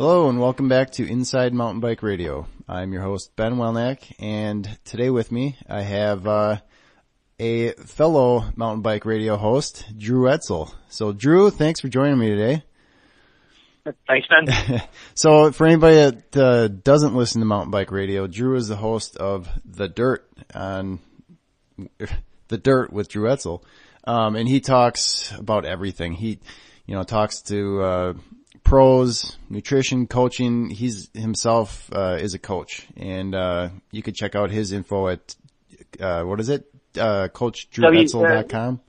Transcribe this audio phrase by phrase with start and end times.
[0.00, 2.46] Hello and welcome back to Inside Mountain Bike Radio.
[2.66, 6.56] I'm your host Ben Welnak and today with me I have uh,
[7.38, 10.72] a fellow mountain bike radio host, Drew Edsall.
[10.88, 12.62] So Drew, thanks for joining me today.
[14.08, 14.82] Thanks, Ben.
[15.14, 19.18] so for anybody that uh, doesn't listen to mountain bike radio, Drew is the host
[19.18, 21.00] of The Dirt on
[22.48, 23.64] The Dirt with Drew Edsall.
[24.04, 26.14] Um, and he talks about everything.
[26.14, 26.38] He,
[26.86, 28.14] you know, talks to, uh,
[28.64, 30.70] pros, nutrition, coaching.
[30.70, 35.34] He's himself, uh, is a coach and, uh, you could check out his info at,
[36.00, 36.66] uh, what is it?
[36.96, 38.80] Uh, coachdrewedsall.com.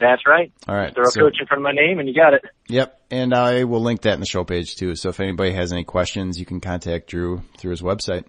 [0.00, 0.52] That's right.
[0.68, 0.94] All right.
[0.94, 2.44] Throw so, coach in front of my name and you got it.
[2.68, 3.00] Yep.
[3.10, 4.94] And I will link that in the show page too.
[4.94, 8.24] So if anybody has any questions, you can contact Drew through his website.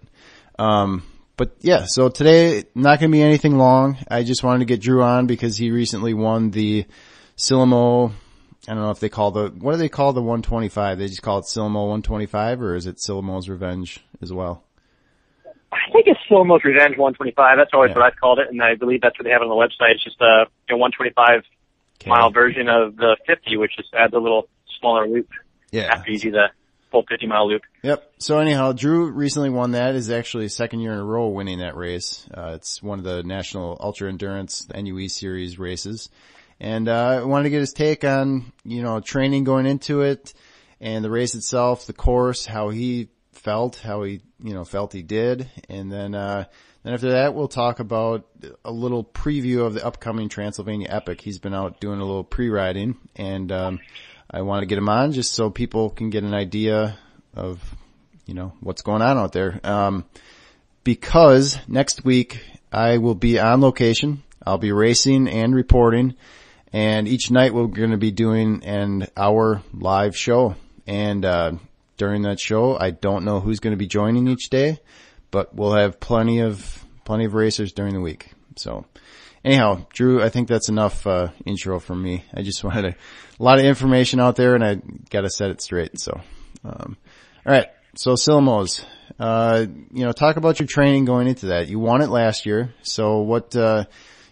[0.58, 1.04] Um,
[1.36, 3.98] but yeah, so today not going to be anything long.
[4.10, 6.86] I just wanted to get Drew on because he recently won the
[7.36, 8.12] Syllamo.
[8.68, 10.98] I don't know if they call the, what do they call the 125?
[10.98, 14.64] They just call it Syllamo 125 or is it Syllamo's Revenge as well?
[15.72, 17.56] I think it's Syllamo's Revenge 125.
[17.56, 17.96] That's always yeah.
[17.96, 19.94] what I've called it, and I believe that's what they have on the website.
[19.94, 21.44] It's just a you know, 125
[22.00, 22.10] okay.
[22.10, 24.48] mile version of the 50, which just adds a little
[24.80, 25.28] smaller loop
[25.70, 25.94] yeah.
[25.94, 26.48] after you do the
[26.90, 27.62] full 50 mile loop.
[27.82, 28.14] Yep.
[28.18, 29.94] So anyhow, Drew recently won that.
[29.94, 32.26] Is actually second year in a row winning that race.
[32.32, 36.10] Uh, it's one of the National Ultra Endurance NUE Series races,
[36.60, 40.34] and uh, I wanted to get his take on you know training going into it,
[40.80, 45.02] and the race itself, the course, how he felt, how he you know felt he
[45.02, 46.14] did, and then.
[46.14, 46.44] uh
[46.82, 48.26] then after that, we'll talk about
[48.64, 51.20] a little preview of the upcoming Transylvania Epic.
[51.20, 53.80] He's been out doing a little pre-riding and, um,
[54.30, 56.96] I want to get him on just so people can get an idea
[57.34, 57.60] of,
[58.26, 59.60] you know, what's going on out there.
[59.64, 60.04] Um,
[60.84, 62.40] because next week
[62.72, 64.22] I will be on location.
[64.46, 66.14] I'll be racing and reporting
[66.72, 70.54] and each night we're going to be doing an hour live show.
[70.86, 71.52] And, uh,
[71.96, 74.78] during that show, I don't know who's going to be joining each day
[75.30, 78.32] but we'll have plenty of, plenty of racers during the week.
[78.56, 78.84] So
[79.44, 82.24] anyhow, Drew, I think that's enough, uh, intro from me.
[82.34, 85.98] I just wanted a, lot of information out there and I gotta set it straight.
[85.98, 86.20] So,
[86.64, 86.96] um,
[87.46, 87.68] all right.
[87.96, 88.84] So Syllamo's,
[89.18, 91.68] uh, you know, talk about your training going into that.
[91.68, 92.72] You won it last year.
[92.82, 93.84] So what, uh,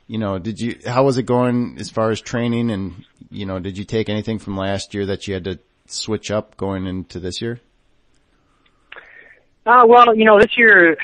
[0.08, 3.60] you know, did you, how was it going as far as training and, you know,
[3.60, 7.20] did you take anything from last year that you had to switch up going into
[7.20, 7.60] this year?
[9.66, 10.96] Uh, well, you know, this year,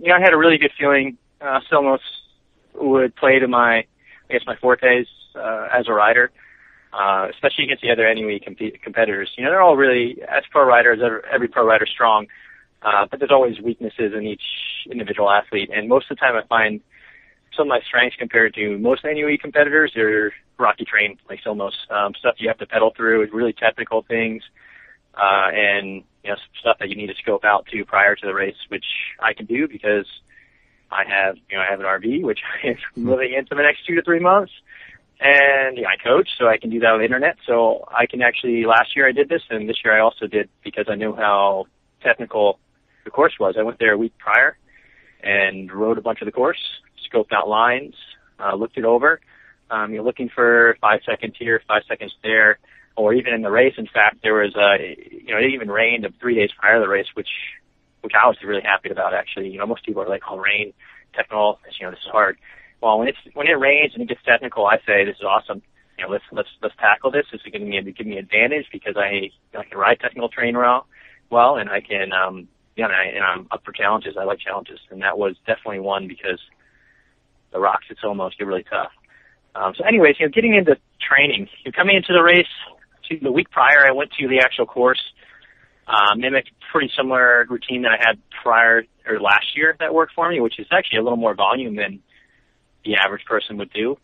[0.00, 1.18] you know, I had a really good feeling.
[1.40, 2.00] Uh, Syllamo's
[2.74, 6.30] would play to my, I guess, my fortes uh, as a rider,
[6.92, 9.32] uh, especially against the other NUE comp- competitors.
[9.36, 11.00] You know, they're all really, as pro riders,
[11.32, 12.28] every pro rider strong,
[12.82, 14.42] uh, but there's always weaknesses in each
[14.88, 15.70] individual athlete.
[15.74, 16.80] And most of the time, I find
[17.56, 21.76] some of my strengths compared to most NUE competitors are rocky train, like Syllamo's.
[21.90, 24.42] Um, stuff you have to pedal through, really technical things,
[25.14, 28.34] uh, and you know, stuff that you need to scope out to prior to the
[28.34, 28.84] race, which
[29.20, 30.06] I can do because
[30.90, 33.38] I have, you know, I have an RV, which I am moving hmm.
[33.38, 34.52] into the next two to three months.
[35.20, 37.36] And yeah, I coach, so I can do that on the internet.
[37.46, 40.48] So I can actually, last year I did this, and this year I also did
[40.62, 41.66] because I knew how
[42.02, 42.58] technical
[43.04, 43.54] the course was.
[43.58, 44.58] I went there a week prior
[45.22, 46.58] and rode a bunch of the course,
[47.14, 47.94] scoped out lines,
[48.40, 49.20] uh, looked it over.
[49.70, 52.58] Um, you're looking for five seconds here, five seconds there
[52.96, 53.74] or even in the race.
[53.76, 56.88] In fact, there was a, you know, it even rained three days prior to the
[56.88, 57.28] race, which,
[58.02, 59.50] which I was really happy about actually.
[59.50, 60.72] You know, most people are like, oh, rain,
[61.14, 62.38] technical, you know, this is hard.
[62.80, 65.62] Well, when it's, when it rains and it gets technical, I say, this is awesome.
[65.98, 67.26] You know, let's, let's, let's tackle this.
[67.32, 70.86] This is going to give me, advantage because I, I can ride technical terrain well,
[71.30, 74.16] well, and I can, um, yeah, and, I, and I'm up for challenges.
[74.18, 74.80] I like challenges.
[74.90, 76.40] And that was definitely one because
[77.54, 78.92] the rocks, it's almost get really tough.
[79.54, 82.50] Um, so anyways, you know, getting into training, you're coming into the race,
[83.08, 85.00] to the week prior, I went to the actual course,
[85.86, 90.28] uh, mimicked pretty similar routine that I had prior or last year that worked for
[90.28, 92.00] me, which is actually a little more volume than
[92.84, 93.96] the average person would do.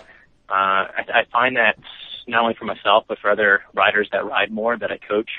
[0.49, 1.79] Uh, I, I find that
[2.29, 5.31] not only for myself but for other riders that ride more that I coach,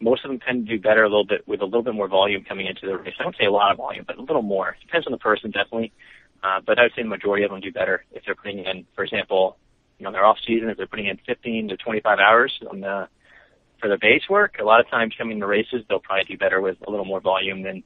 [0.00, 2.08] most of them tend to do better a little bit with a little bit more
[2.08, 3.14] volume coming into the race.
[3.18, 4.76] I don't say a lot of volume, but a little more.
[4.80, 5.92] Depends on the person, definitely.
[6.42, 8.86] Uh, but I would say the majority of them do better if they're putting in,
[8.94, 9.58] for example,
[9.98, 13.08] you know, their off season, if they're putting in 15 to 25 hours on the,
[13.80, 16.60] for the base work, a lot of times coming to races, they'll probably do better
[16.60, 17.82] with a little more volume than,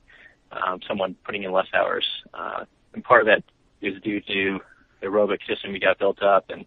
[0.52, 2.06] um, someone putting in less hours.
[2.32, 3.42] Uh, and part of that
[3.84, 4.60] is due to
[5.00, 6.64] the aerobic system we got built up and,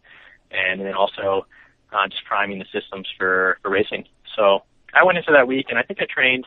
[0.52, 1.46] and then also,
[1.94, 4.04] uh, just priming the systems for, for racing.
[4.36, 4.64] So
[4.94, 6.46] I went into that week and I think I trained,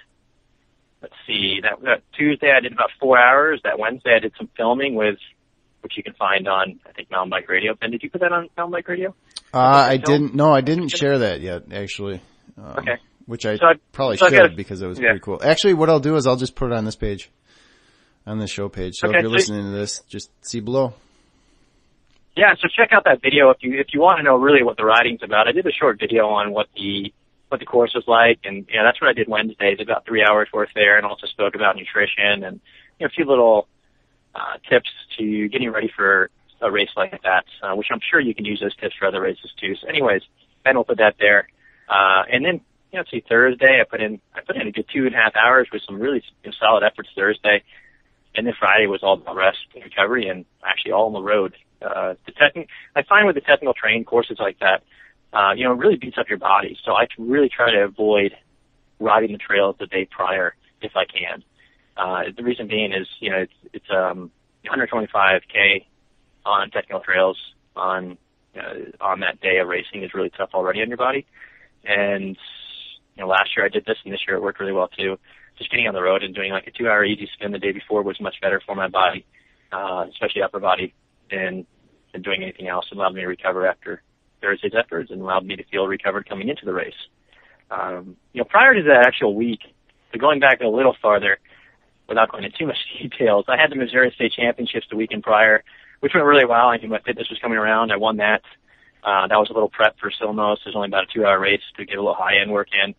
[1.03, 3.61] let's see, that, that Tuesday I did about four hours.
[3.65, 5.17] That Wednesday I did some filming with
[5.83, 7.75] which you can find on, I think, Mountain Bike Radio.
[7.75, 9.15] Ben, did you put that on Mountain Bike Radio?
[9.55, 12.21] Uh, I didn't, no, I didn't share that yet, actually.
[12.59, 12.97] Um, okay.
[13.25, 15.07] which I So I- probably so I should gotta- because it was yeah.
[15.07, 15.41] pretty cool.
[15.43, 17.31] Actually, what I'll do is I'll just put it on this page,
[18.27, 18.93] on the show page.
[18.97, 19.37] So Okay, if you're sweet.
[19.39, 20.93] listening to this, just see below.
[22.37, 24.77] Yeah, so check out that video if you if you want to know really what
[24.77, 25.49] the riding's about.
[25.49, 27.13] I did a short video on what the
[27.51, 29.73] what the course was like, and yeah, that's what I did Wednesday.
[29.73, 32.61] It's about three hours worth there, and also spoke about nutrition and
[32.99, 33.67] you know, a few little
[34.35, 34.89] uh, tips
[35.19, 36.31] to getting ready for
[36.61, 39.21] a race like that, uh, which I'm sure you can use those tips for other
[39.21, 39.75] races too.
[39.81, 40.23] So, anyways,
[40.65, 41.49] Ben will put that there,
[41.89, 42.61] uh, and then
[42.93, 45.19] you know, see Thursday I put in I put in a good two and a
[45.19, 47.65] half hours with some really you know, solid efforts Thursday,
[48.37, 51.57] and then Friday was all about rest and recovery, and actually all on the road.
[51.83, 54.85] Uh, the techni- I find with the technical train courses like that,
[55.33, 56.77] uh, you know, it really beats up your body.
[56.85, 58.35] So I really try to avoid
[58.99, 61.45] riding the trails the day prior if I can.
[61.97, 64.31] Uh, the reason being is, you know, it's, it's, um,
[64.67, 65.87] 125k
[66.45, 67.39] on technical trails
[67.77, 68.19] on,
[68.57, 71.27] uh, on that day of racing is really tough already on your body.
[71.85, 72.37] And,
[73.17, 75.19] you know, last year I did this and this year it worked really well too.
[75.59, 77.73] Just getting on the road and doing like a two hour easy spin the day
[77.73, 79.25] before was much better for my body,
[79.73, 80.95] uh, especially upper body
[81.31, 81.67] than,
[82.13, 82.87] than doing anything else.
[82.91, 84.03] It allowed me to recover after
[84.41, 86.95] Thursday's efforts and allowed me to feel recovered coming into the race.
[87.71, 89.61] Um, you know, prior to that actual week,
[90.13, 91.39] so going back a little farther,
[92.09, 95.63] without going into too much details, I had the Missouri State Championships the weekend prior,
[96.01, 96.69] which went really well.
[96.69, 97.93] I knew my fitness was coming around.
[97.93, 98.43] I won that.
[99.03, 100.61] Uh, that was a little prep for Syllamo's.
[100.61, 102.69] It was only about a two hour race to get a little high end work
[102.73, 102.95] in.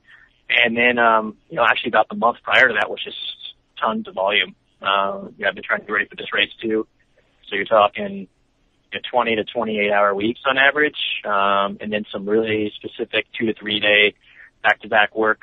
[0.50, 3.18] And then, um, you know, actually about the month prior to that was just
[3.80, 4.56] tons of volume.
[4.82, 6.88] Uh, yeah, I've been trying to get ready for this race too.
[7.48, 8.28] So you're talking,
[8.92, 10.98] you know, 20 to 28 hour weeks on average.
[11.26, 14.14] Um, and then some really specific two to three day
[14.64, 15.42] back to back work,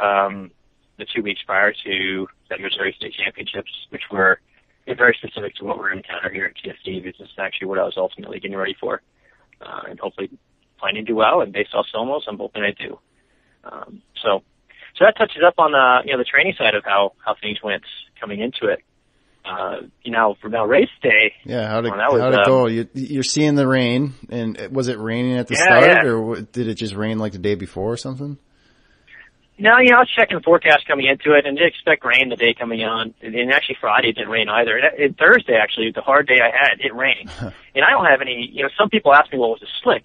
[0.00, 0.50] um,
[0.98, 4.40] the two weeks prior to the Missouri State Championships, which were
[4.86, 7.00] very specific to what we're going to encounter here at TSE.
[7.00, 9.02] This is actually what I was ultimately getting ready for.
[9.60, 10.30] Uh, and hopefully
[10.78, 11.42] planning to do well.
[11.42, 12.98] And based off Syllamo's, I'm hoping I do.
[13.62, 14.42] Um, so,
[14.96, 17.58] so that touches up on the, you know, the training side of how, how things
[17.62, 17.82] went
[18.18, 18.80] coming into it.
[19.50, 22.44] Uh, you know, for now race day, Yeah, how'd it, Well, was, how'd it um,
[22.46, 22.66] go?
[22.66, 26.10] You, you're seeing the rain, and was it raining at the Yeah, start, yeah.
[26.10, 28.38] or did it just rain like the day before or something?
[29.58, 32.30] No, you know, I was checking the forecast coming into it and didn't expect rain
[32.30, 33.12] the day coming on.
[33.20, 34.78] And, actually Friday it didn't rain either.
[34.78, 36.96] And, Thursday actually, the hard day I had, it didn't
[37.74, 40.04] and I don't have any, you know, some people ask me, well, was it slick?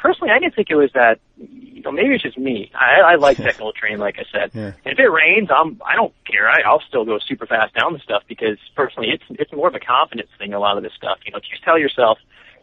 [0.00, 2.70] Personally, I didn't think it was that, you know, maybe it's just me.
[2.74, 4.50] I, I like technical terrain, like I said.
[4.54, 4.72] Yeah.
[4.84, 6.48] And if it rains, I'm, I don't care.
[6.48, 9.74] I, I'll still go super fast down the stuff because personally it's, it's more of
[9.74, 11.18] a confidence thing, a lot of this stuff.
[11.24, 12.18] You know, if you tell yourself,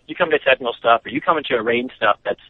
[0.08, 2.42] you come to technical stuff or you come into a rain stuff that's,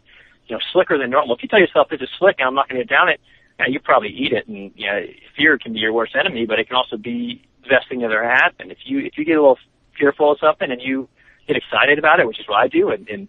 [0.47, 1.35] you know, slicker than normal.
[1.35, 3.19] If you tell yourself this is slick and I'm not going to get down it,
[3.59, 5.01] yeah, you probably eat it, and you know,
[5.35, 8.11] fear can be your worst enemy, but it can also be the best thing that
[8.11, 8.71] ever happened.
[8.71, 9.57] If you if you get a little
[9.97, 11.09] fearful of something and you
[11.47, 13.27] get excited about it, which is what I do, and, and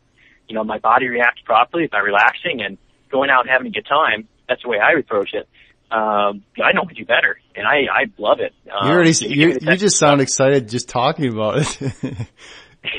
[0.48, 2.78] you know, my body reacts properly by relaxing and
[3.10, 4.28] going out and having a good time.
[4.48, 5.48] That's the way I approach it.
[5.90, 8.52] Um, I know I do better, and I I love it.
[8.70, 11.28] Um, you already, you you, give me the you tech- just sound excited just talking
[11.32, 11.92] about it.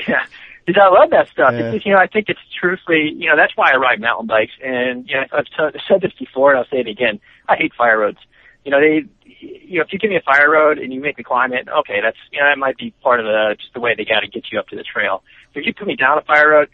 [0.06, 0.24] Yeah,
[0.66, 1.52] because I love that stuff.
[1.52, 1.72] Yeah.
[1.72, 4.52] It's you know, I think it's truthfully, you know, that's why I ride mountain bikes.
[4.62, 7.18] And you know, I've t- said this before, and I'll say it again.
[7.48, 8.18] I hate fire roads.
[8.64, 9.08] You know, they,
[9.40, 11.66] you know, if you give me a fire road and you make me climb it,
[11.66, 14.20] okay, that's you know, that might be part of the just the way they got
[14.20, 15.22] to get you up to the trail.
[15.54, 16.68] But If you put me down a fire road,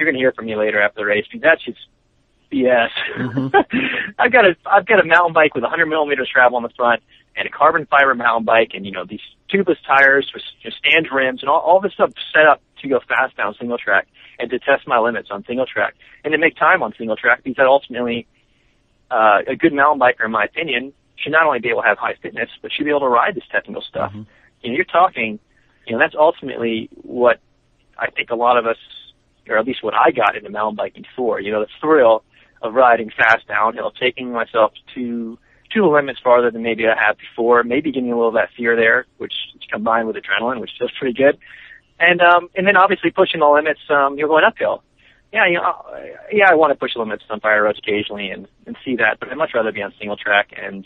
[0.00, 1.26] you're gonna hear from me later after the race.
[1.30, 1.78] Because that's just
[2.50, 2.90] BS.
[3.16, 3.54] Mhm.
[4.18, 7.02] I've got a I've got a mountain bike with 100 millimeters travel on the front
[7.36, 9.20] and a carbon fiber mountain bike, and you know these
[9.52, 12.88] tubeless tires with you know, Stan's rims and all all this stuff set up to
[12.88, 16.38] go fast down single track and to test my limits on single track and to
[16.38, 18.26] make time on single track because that ultimately
[19.10, 21.98] uh, a good mountain biker, in my opinion, should not only be able to have
[21.98, 24.12] high fitness, but should be able to ride this technical stuff.
[24.12, 24.26] Mhm.
[24.62, 25.38] You know, you're talking,
[25.86, 27.38] you know, that's ultimately what
[27.98, 28.78] I think a lot of us,
[29.50, 31.40] or at least what I got into mountain biking for.
[31.40, 32.24] You know, the thrill
[32.62, 35.38] of riding fast downhill, taking myself to
[35.72, 38.48] to the limits farther than maybe I have before, maybe getting a little of that
[38.56, 39.32] fear there, which
[39.70, 41.38] combined with adrenaline, which feels pretty good.
[41.98, 44.82] And um and then obviously pushing the limits, um, you're going uphill.
[45.32, 45.74] Yeah, you know,
[46.32, 49.20] yeah, I want to push the limits on fire roads occasionally and, and see that,
[49.20, 50.84] but I'd much rather be on single track and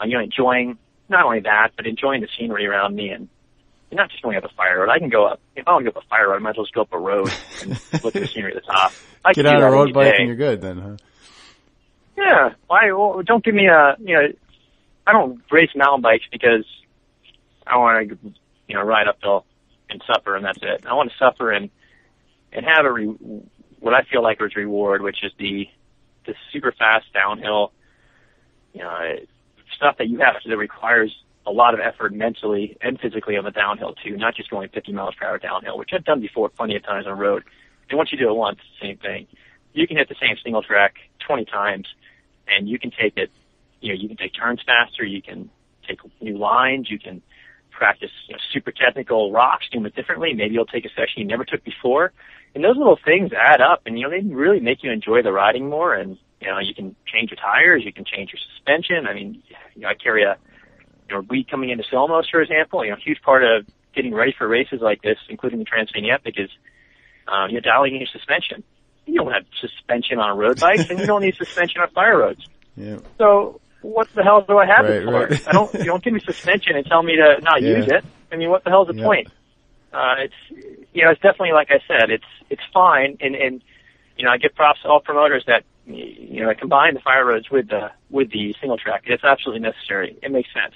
[0.00, 0.78] uh, you know, enjoying
[1.08, 3.28] not only that, but enjoying the scenery around me and
[3.96, 4.90] not just going up a fire road.
[4.90, 6.50] I can go up if I want to go up a fire road, I might
[6.50, 7.30] as well just go up a road
[7.62, 7.70] and
[8.04, 8.92] look at the scenery at the top.
[9.24, 10.18] I Get on a road bike day.
[10.18, 10.96] and you're good then, huh?
[12.16, 12.50] Yeah.
[12.66, 12.92] Why?
[12.92, 13.96] Well, don't give me a.
[14.00, 14.28] You know,
[15.06, 16.64] I don't race mountain bikes because
[17.66, 18.18] I want to,
[18.68, 19.44] you know, ride uphill
[19.88, 20.84] and suffer, and that's it.
[20.86, 21.70] I want to suffer and
[22.52, 23.06] and have a re,
[23.80, 25.68] what I feel like is reward, which is the
[26.26, 27.72] the super fast downhill,
[28.74, 29.16] you know,
[29.74, 31.14] stuff that you have to, that requires
[31.48, 34.92] a lot of effort mentally and physically on the downhill too, not just going 50
[34.92, 37.42] miles per hour downhill, which I've done before plenty of times on road.
[37.88, 39.26] And once you do it once, same thing.
[39.72, 41.86] You can hit the same single track 20 times
[42.46, 43.30] and you can take it.
[43.80, 45.04] You know, you can take turns faster.
[45.04, 45.50] You can
[45.86, 46.90] take new lines.
[46.90, 47.22] You can
[47.70, 50.34] practice you know, super technical rocks, do them differently.
[50.34, 52.12] Maybe you'll take a section you never took before.
[52.54, 55.32] And those little things add up and, you know, they really make you enjoy the
[55.32, 55.94] riding more.
[55.94, 59.06] And, you know, you can change your tires, you can change your suspension.
[59.06, 59.42] I mean,
[59.74, 60.36] you know, I carry a,
[61.08, 62.84] you know, weed coming into Syllamo's, for example.
[62.84, 66.14] You know, a huge part of getting ready for races like this, including the Transylvania
[66.14, 66.50] Epic, is,
[67.26, 68.62] um, you're dialing in your suspension.
[69.06, 72.40] You don't have suspension on road bikes and you don't need suspension on fire roads.
[72.76, 72.98] Yeah.
[73.16, 75.26] So what the hell do I have Right, it for?
[75.28, 75.40] right.
[75.46, 77.78] I don't, you don't give me suspension and tell me to not Yeah.
[77.78, 78.04] use it.
[78.30, 79.04] I mean, what the hell's the Yeah.
[79.04, 79.28] point?
[79.92, 80.34] Uh, it's,
[80.92, 83.16] you know, it's definitely, like I said, it's, it's fine.
[83.20, 83.62] And, and,
[84.16, 87.24] you know, I give props to all promoters that, you know, I combine the fire
[87.24, 89.04] roads with the, with the single track.
[89.06, 90.18] It's absolutely necessary.
[90.22, 90.74] It makes sense.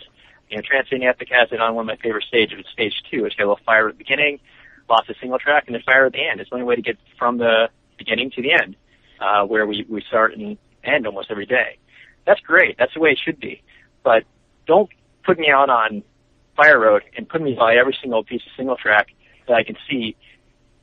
[0.53, 2.59] You know, Transylvania Epic has it on one of my favorite stages.
[2.61, 3.25] It's stage two.
[3.25, 4.39] It's got a little fire at the beginning,
[4.87, 6.41] lots of single track, and then fire at the end.
[6.41, 8.77] It's the only way to get from the beginning to the end,
[9.19, 11.79] uh, where we, we start and end almost every day.
[12.27, 12.77] That's great.
[12.79, 13.63] That's the way it should be.
[14.05, 14.25] But
[14.67, 14.91] don't
[15.25, 16.03] put me out on
[16.55, 19.07] fire road and put me by every single piece of single track
[19.49, 20.17] that I can see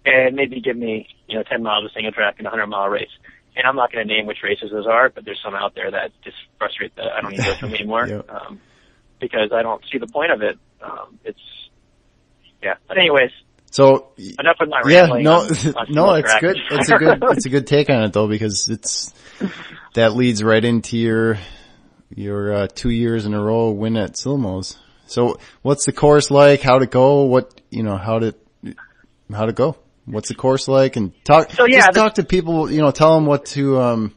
[0.03, 2.89] and maybe give me, you know, 10 miles of single track and a 100 mile
[2.89, 3.11] race.
[3.55, 5.91] And I'm not going to name which races those are, but there's some out there
[5.91, 8.07] that just frustrate the, I don't even go through them anymore.
[8.07, 8.29] Yep.
[8.31, 8.61] Um,
[9.19, 10.57] because I don't see the point of it.
[10.81, 11.39] Um, it's,
[12.63, 12.75] yeah.
[12.87, 13.31] But anyways,
[13.71, 15.23] So enough with my yeah, rambling.
[15.23, 15.47] no,
[15.89, 16.57] no, it's good.
[16.71, 19.13] It's a good, it's a good take on it though because it's
[19.95, 21.37] that leads right into your
[22.15, 24.77] your uh, two years in a row win at Syllamo's.
[25.07, 26.61] So what's the course like?
[26.61, 27.23] How'd it go?
[27.23, 27.97] What you know?
[27.97, 28.35] How did
[29.31, 29.75] how'd it go?
[30.05, 30.95] What's the course like?
[30.95, 31.51] And talk.
[31.51, 32.71] So, yeah, just the- talk to people.
[32.71, 33.79] You know, tell them what to.
[33.81, 34.15] um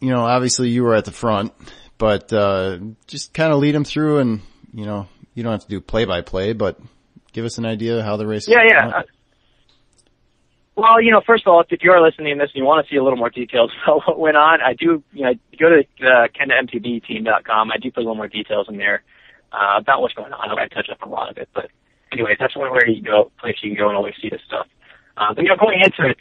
[0.00, 1.52] You know, obviously you were at the front,
[1.98, 4.40] but uh just kind of lead them through, and
[4.72, 6.80] you know, you don't have to do play by play, but
[7.32, 8.48] give us an idea how the race.
[8.48, 8.88] Yeah, yeah.
[8.88, 9.02] Uh,
[10.76, 12.86] Well, you know, first of all, if you are listening to this and you want
[12.86, 15.68] to see a little more details about what went on, I do, you know, go
[15.70, 17.72] to uh, KendaMTBteam.com.
[17.72, 19.02] I do put a little more details in there
[19.52, 20.58] uh, about what's going on.
[20.58, 21.70] I touch up a lot of it, but
[22.12, 24.66] anyway, that's one where you go, place you can go and always see this stuff.
[25.16, 26.18] Uh, but you know, going into it,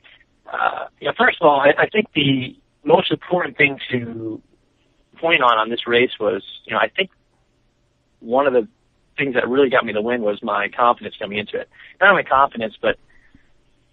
[0.52, 4.42] uh, you know, first of all, I, I think the most important thing to
[5.18, 7.10] point on on this race was, you know, I think
[8.20, 8.68] one of the
[9.18, 11.70] things that really got me the win was my confidence coming into it.
[12.00, 12.98] Not only confidence, but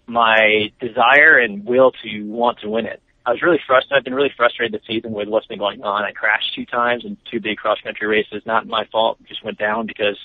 [0.07, 3.01] my desire and will to want to win it.
[3.25, 3.97] I was really frustrated.
[3.97, 6.03] I've been really frustrated this season with what's been going on.
[6.03, 8.43] I crashed two times in two big cross country races.
[8.45, 9.17] Not my fault.
[9.27, 10.17] Just went down because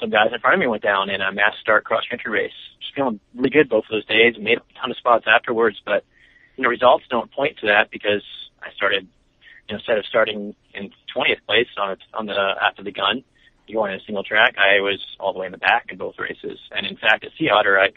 [0.00, 2.52] some guys in front of me went down in a mass start cross country race.
[2.80, 4.36] Just feeling really good both of those days.
[4.38, 6.04] Made a ton of spots afterwards, but
[6.56, 8.22] you know results don't point to that because
[8.62, 9.06] I started.
[9.68, 13.24] Instead of starting in 20th place on on the after the gun,
[13.72, 16.18] going in a single track, I was all the way in the back in both
[16.18, 16.58] races.
[16.72, 17.90] And in fact, at Sea Otter, I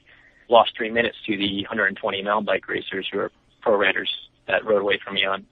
[0.48, 3.32] lost three minutes to the 120 mountain bike racers who are
[3.62, 4.12] pro riders
[4.48, 5.46] that rode away from me on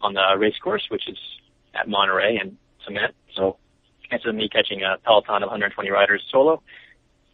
[0.00, 1.18] on the race course, which is
[1.74, 3.14] at Monterey and Cement.
[3.34, 3.56] So
[4.10, 6.62] chances of me catching a peloton of 120 riders solo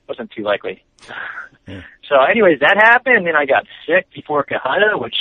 [0.09, 0.85] wasn't too likely.
[1.67, 1.83] Yeah.
[2.09, 5.15] So, anyways, that happened, and then I got sick before Cohutta, which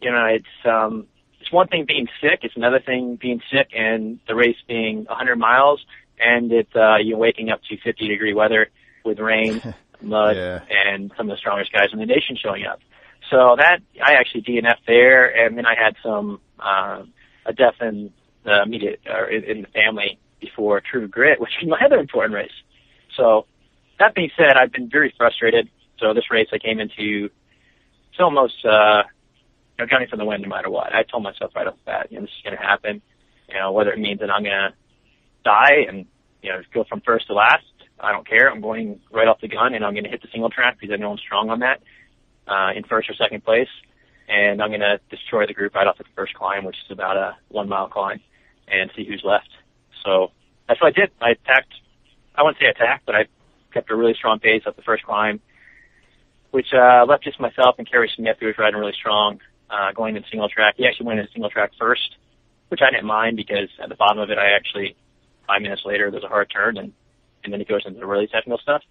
[0.00, 1.08] you know it's um
[1.52, 5.36] it's one thing being sick, it's another thing being sick and the race being 100
[5.36, 5.84] miles
[6.18, 8.68] and it uh you waking up to 50 degree weather
[9.04, 9.60] with rain,
[10.00, 10.60] mud, Yeah.
[10.70, 12.80] and some of the strongest guys in the nation showing up.
[13.30, 17.02] So that I actually DNF'd there, and then I had some uh,
[17.44, 18.12] a death in
[18.44, 22.34] the immediate or in, in the family before True Grit, which is my other important
[22.34, 22.52] race.
[23.16, 23.46] So
[23.98, 25.68] that being said, I've been very frustrated.
[25.98, 27.30] So this race I came into
[28.10, 29.02] it's almost uh,
[29.78, 30.94] know, gunning for the win no matter what.
[30.94, 33.02] I told myself right off the bat, you know, this is going to happen.
[33.48, 34.74] You know, whether it means that I'm going to
[35.44, 36.06] die and
[36.42, 37.64] you know go from first to last,
[38.00, 38.50] I don't care.
[38.50, 40.92] I'm going right off the gun, and I'm going to hit the single track because
[40.92, 41.82] I know I'm strong on that
[42.46, 43.68] uh, in first or second place,
[44.28, 47.16] and I'm going to destroy the group right off the first climb, which is about
[47.16, 48.20] a one mile climb,
[48.66, 49.48] and see who's left.
[50.04, 50.32] So
[50.68, 51.10] that's what I did.
[51.20, 51.74] I attacked.
[52.34, 53.26] I wouldn't say attacked, but I
[53.72, 55.40] kept a really strong pace up the first climb,
[56.50, 59.40] which uh, left just myself and Kerry Smith, who was riding really strong,
[59.72, 60.74] uh, going in single track.
[60.76, 62.16] He actually went in single track first,
[62.68, 64.96] which I didn't mind because at the bottom of it, I actually
[65.48, 66.92] five minutes later there's a hard turn and
[67.44, 68.82] and then it goes into the really technical stuff.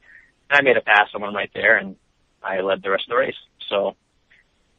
[0.50, 1.96] And I made a pass on one right there, and
[2.44, 3.36] I led the rest of the race.
[3.70, 3.96] So,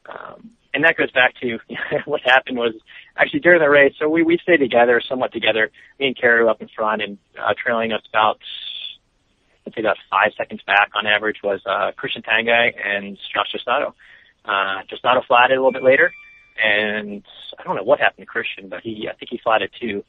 [0.09, 1.59] um, and that goes back to
[2.05, 2.75] what happened was
[3.17, 3.95] actually during the race.
[3.99, 5.71] So we we stayed together, somewhat together.
[5.99, 8.39] Me and Kerry were up in front, and uh, trailing us about
[9.67, 13.95] I'd say about five seconds back on average was uh, Christian Tanguy and Josh Tostado.
[14.45, 16.13] Uh, Tostado flatted a flat a little bit later,
[16.63, 17.23] and
[17.59, 20.05] I don't know what happened to Christian, but he I think he flatted too.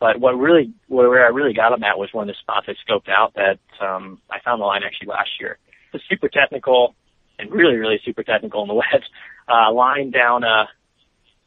[0.00, 2.74] But what really, where I really got him at was one of the spots I
[2.88, 5.58] scoped out that um, I found the line actually last year.
[5.92, 6.94] It's super technical
[7.38, 9.02] and really, really super technical in the wet
[9.48, 10.68] uh, line down a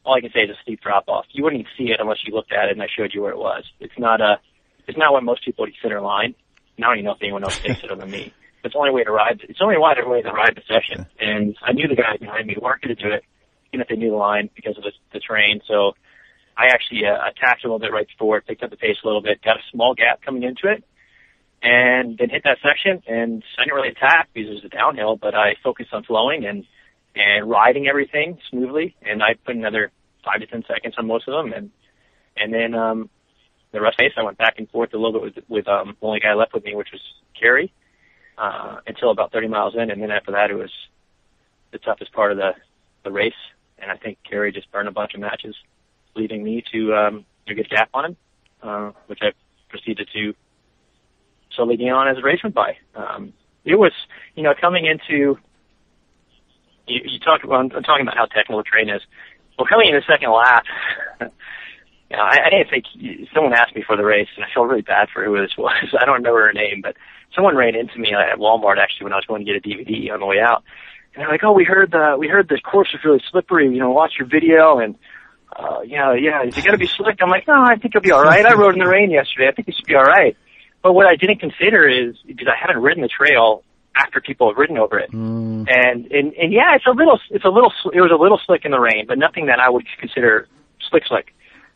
[0.04, 1.26] all I can say is a steep drop off.
[1.30, 3.30] You wouldn't even see it unless you looked at it and I showed you where
[3.30, 3.64] it was.
[3.78, 4.40] It's not a,
[4.88, 6.34] it's not what most people would consider line.
[6.76, 8.32] Now I don't even know if anyone else thinks it other than me.
[8.64, 9.40] It's the only way to ride.
[9.48, 11.06] It's the only way to ride the session.
[11.18, 13.24] And I knew the guys behind me weren't going to do it,
[13.72, 15.60] even if they knew the line because of the, the terrain.
[15.66, 15.92] So
[16.56, 19.22] I actually uh, attacked a little bit right before, picked up the pace a little
[19.22, 20.84] bit, got a small gap coming into it,
[21.62, 23.02] and then hit that section.
[23.06, 26.44] And I didn't really attack because it was a downhill, but I focused on flowing
[26.44, 26.64] and
[27.14, 28.96] and riding everything smoothly.
[29.02, 29.90] And I put another
[30.24, 31.70] five to ten seconds on most of them, and
[32.36, 33.10] and then um,
[33.72, 35.68] the rest of the race I went back and forth a little bit with with
[35.68, 37.00] um, the only guy left with me, which was
[37.38, 37.72] Kerry,
[38.38, 40.70] uh, until about 30 miles in, and then after that it was
[41.70, 42.52] the toughest part of the
[43.04, 43.34] the race,
[43.78, 45.56] and I think Kerry just burned a bunch of matches,
[46.14, 48.16] leaving me to um, to get a gap on him,
[48.62, 49.32] uh, which I
[49.68, 50.34] proceeded to
[51.56, 52.76] slowly gain on as the race went by.
[52.94, 53.32] Um,
[53.64, 53.92] it was,
[54.36, 55.38] you know, coming into
[56.86, 59.02] you, you talk about, I'm talking about how technical the train is.
[59.58, 60.64] Well, coming in the second lap,
[62.12, 62.84] you know, I, I didn't think
[63.32, 65.94] someone asked me for the race, and I feel really bad for who this was.
[65.98, 66.94] I don't remember her name, but
[67.34, 70.12] someone ran into me at Walmart actually when I was going to get a DVD
[70.12, 70.62] on the way out,
[71.14, 73.64] and they're like, "Oh, we heard the we heard the course was really slippery.
[73.72, 74.96] You know, watch your video and."
[75.54, 77.18] Uh, you know, yeah, is it gonna be slick?
[77.20, 78.46] I'm like, no, I think it'll be alright.
[78.46, 79.48] I rode in the rain yesterday.
[79.48, 80.34] I think it should be alright.
[80.82, 83.62] But what I didn't consider is, because I haven't ridden the trail
[83.94, 85.12] after people have ridden over it.
[85.12, 85.70] Mm.
[85.70, 88.64] And, and, and yeah, it's a little, it's a little, it was a little slick
[88.64, 90.48] in the rain, but nothing that I would consider
[90.88, 91.34] slick slick.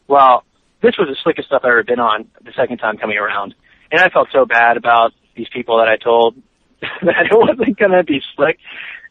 [0.08, 0.44] Well,
[0.82, 3.54] this was the slickest stuff I've ever been on the second time coming around.
[3.90, 6.36] And I felt so bad about these people that I told
[6.80, 8.58] that it wasn't going to be slick.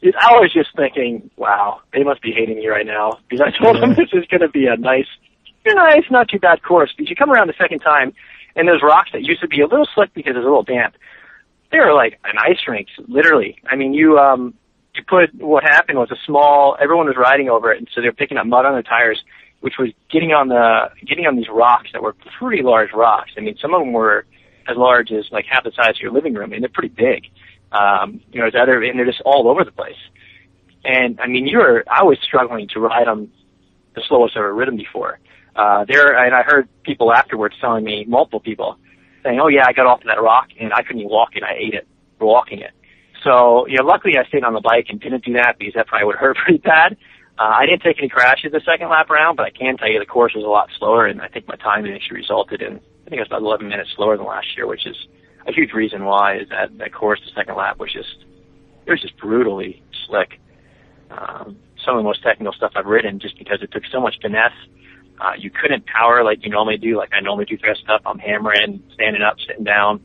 [0.04, 3.78] I was just thinking, wow, they must be hating me right now because I told
[3.78, 3.82] yeah.
[3.82, 5.08] them this is going to be a nice,
[5.66, 6.92] nice, not too bad course.
[6.96, 8.14] Because you come around the second time
[8.56, 10.96] and those rocks that used to be a little slick because it's a little damp
[11.76, 13.58] they were like an ice rink, literally.
[13.70, 14.54] I mean, you um,
[14.94, 16.78] you put what happened was a small.
[16.82, 19.22] Everyone was riding over it, and so they're picking up mud on their tires,
[19.66, 23.32] which was getting on the getting on these rocks that were pretty large rocks.
[23.36, 24.28] I mean, some of them were
[24.70, 27.26] as large as like half the size of your living room, and they're pretty big.
[27.72, 29.98] Um, you know, there's other, and they're just all over the place.
[30.84, 33.32] And I mean, you were I was struggling to ride them
[33.96, 35.18] the slowest I've ever ridden before.
[35.56, 38.78] Uh, there, and I heard people afterwards telling me, multiple people,
[39.24, 41.42] saying, "Oh yeah, I got off of that rock and I couldn't even walk it.
[41.42, 41.88] I ate it
[42.20, 42.74] walking it."
[43.24, 45.88] So you know, luckily I stayed on the bike and didn't do that because that
[45.88, 46.98] probably would hurt pretty bad.
[47.38, 50.00] Uh, I didn't take any crashes the second lap around, but I can tell you
[50.00, 53.10] the course was a lot slower, and I think my timing actually resulted in I
[53.10, 54.96] think it was about 11 minutes slower than last year, which is
[55.46, 58.26] a huge reason why is that that course the second lap was just
[58.86, 60.40] it was just brutally slick.
[61.12, 64.16] Um, some of the most technical stuff I've ridden just because it took so much
[64.22, 64.54] finesse
[65.20, 68.02] uh, you couldn't power like you normally do, like I normally do dressed up.
[68.06, 70.04] I'm hammering, standing up, sitting down.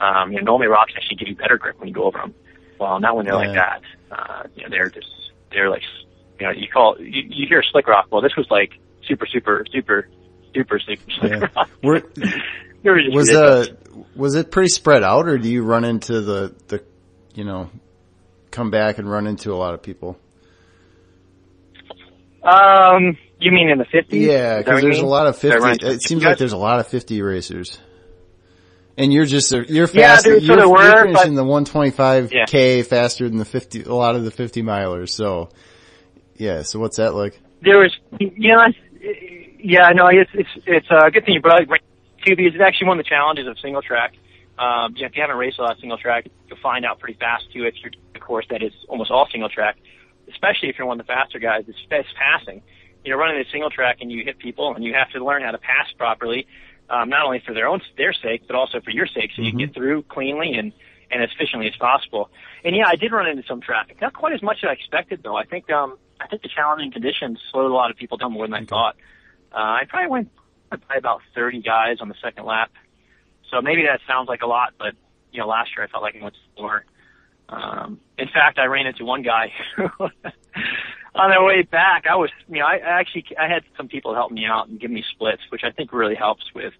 [0.00, 2.34] Um, you know, normally rocks actually give you better grip when you go over them.
[2.78, 3.46] Well, not when they're yeah.
[3.48, 3.82] like that.
[4.10, 5.08] Uh, you know, they're just,
[5.50, 5.82] they're like,
[6.38, 8.06] you know, you call, you, you hear slick rock.
[8.10, 10.08] Well, this was like super, super, super,
[10.54, 11.48] super slick, slick yeah.
[11.54, 11.70] rock.
[11.82, 12.02] Were,
[13.12, 13.66] was, uh,
[14.14, 16.84] was it pretty spread out or do you run into the, the,
[17.34, 17.70] you know,
[18.50, 20.18] come back and run into a lot of people?
[22.42, 24.06] Um, you mean in the 50s?
[24.10, 25.86] Yeah, because there's a lot of 50.
[25.86, 27.78] It seems like there's a lot of 50 racers.
[28.98, 32.82] And you're just, you're faster, yeah, you're, were, you're finishing the 125k yeah.
[32.82, 35.10] faster than the 50, a lot of the 50 milers.
[35.10, 35.50] So,
[36.38, 37.40] yeah, so what's that like?
[37.62, 38.66] There was, you know,
[39.58, 41.68] yeah, no, it's, it's, it's a good thing you brought it
[42.24, 44.14] too because it's actually one of the challenges of single track.
[44.58, 46.98] Um, you know, if you haven't raced a lot of single track, you'll find out
[46.98, 49.76] pretty fast too if you're a course that is almost all single track,
[50.28, 52.62] especially if you're one of the faster guys, it's, it's passing
[53.06, 55.52] you're running a single track and you hit people and you have to learn how
[55.52, 56.46] to pass properly,
[56.90, 59.50] um, not only for their own their sake but also for your sake, so you
[59.50, 59.58] mm-hmm.
[59.58, 60.72] get through cleanly and
[61.08, 62.30] and as efficiently as possible.
[62.66, 65.22] And yeah, I did run into some traffic, not quite as much as I expected
[65.22, 65.36] though.
[65.36, 68.44] I think um I think the challenging conditions slowed a lot of people down more
[68.44, 68.96] than I thought.
[69.52, 70.30] Uh, I probably went
[70.70, 72.72] by about 30 guys on the second lap,
[73.52, 74.94] so maybe that sounds like a lot, but
[75.30, 76.84] you know, last year I felt like it went slower.
[77.48, 79.52] Um, in fact, I ran into one guy
[81.14, 84.12] on the way back, I was, you know, I, I actually, I had some people
[84.12, 86.74] help me out and give me splits, which I think really helps with,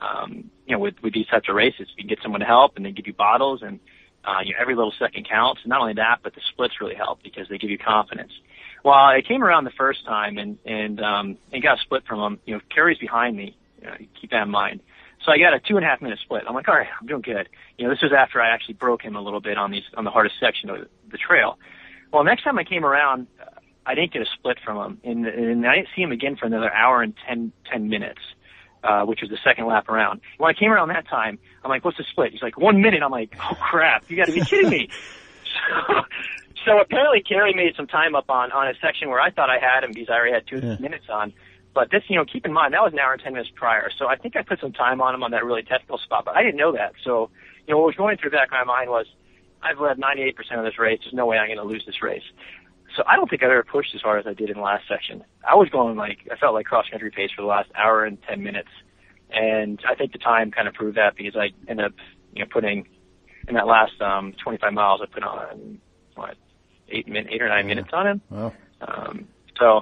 [0.00, 1.88] um, you know, with, with these types of races.
[1.96, 3.80] You can get someone to help and they give you bottles and,
[4.24, 5.60] uh, you know, every little second counts.
[5.62, 8.32] And not only that, but the splits really help because they give you confidence.
[8.84, 12.20] Well, I came around the first time and, and, um, and got a split from
[12.20, 12.40] them.
[12.46, 13.56] You know, Kerry's behind me.
[13.80, 14.80] You know, keep that in mind.
[15.24, 16.44] So I got a two and a half minute split.
[16.48, 17.48] I'm like, all right, I'm doing good.
[17.76, 20.04] You know, this was after I actually broke him a little bit on these, on
[20.04, 21.58] the hardest section of the trail.
[22.12, 23.26] Well, next time I came around,
[23.84, 26.46] I didn't get a split from him, and, and I didn't see him again for
[26.46, 28.20] another hour and ten ten minutes,
[28.82, 30.20] uh, which was the second lap around.
[30.38, 33.02] When I came around that time, I'm like, "What's the split?" He's like, "One minute."
[33.02, 34.04] I'm like, "Oh crap!
[34.10, 34.88] You got to be kidding me!"
[35.44, 35.94] so,
[36.64, 39.58] so apparently Kerry made some time up on on a section where I thought I
[39.58, 40.76] had him because I already had two Yeah.
[40.78, 41.32] minutes on.
[41.72, 43.90] But this, you know, keep in mind that was an hour and ten minutes prior.
[43.96, 46.36] So I think I put some time on him on that really technical spot, but
[46.36, 46.94] I didn't know that.
[47.04, 47.30] So
[47.66, 49.06] you know, what was going through the back of my mind was,
[49.62, 50.98] I've led 98% of this race.
[51.04, 52.22] There's no way I'm going to lose this race.
[53.00, 54.84] So I don't think I've ever pushed as hard as I did in the last
[54.86, 55.24] section.
[55.48, 58.18] I was going like I felt like cross country pace for the last hour and
[58.28, 58.68] ten minutes,
[59.30, 61.92] and I think the time kind of proved that because I ended up
[62.34, 62.86] you know putting
[63.48, 65.78] in that last um 25 miles I put on
[66.14, 66.34] what
[66.90, 68.20] eight min eight or nine minutes on him.
[68.28, 69.80] Well, Um, so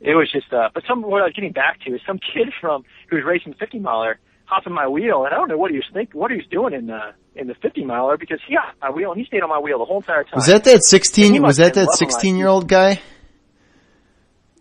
[0.00, 2.52] it was just, uh, but some, what I was getting back to is some kid
[2.60, 5.56] from, who was racing the 50 miler hopped on my wheel and I don't know
[5.56, 8.40] what he was think, what he was doing in the, in the 50 miler because
[8.46, 10.32] he got my wheel and he stayed on my wheel the whole entire time.
[10.34, 11.42] was that that sixteen?
[11.42, 13.00] Was that that loved him like- sixteen year old guy?